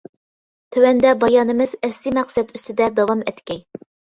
تۆۋەندە 0.75 1.11
بايانىمىز 1.25 1.75
ئەسلى 1.89 2.15
مەقسەت 2.19 2.57
ئۈستىدە 2.57 2.91
داۋام 3.01 3.23
ئەتكەي. 3.29 3.65